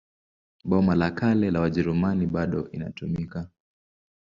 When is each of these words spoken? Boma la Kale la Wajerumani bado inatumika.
Boma 0.63 0.95
la 0.95 1.11
Kale 1.11 1.51
la 1.51 1.59
Wajerumani 1.61 2.25
bado 2.25 2.69
inatumika. 2.71 3.49